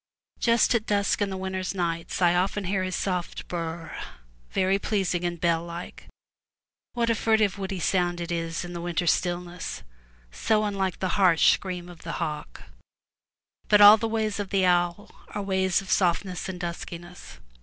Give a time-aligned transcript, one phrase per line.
[0.39, 3.89] Just at dusk in the winter nights, I often hear his soft bur r r
[3.95, 4.03] r,
[4.49, 6.07] very pleasing and bell like.
[6.93, 9.83] What a furtive, woody sound it is in the winter stillness,
[10.31, 12.63] so unlike the harsh scream of the hawk.
[13.67, 17.37] But all the ways of the owl are ways of softness and duskiness.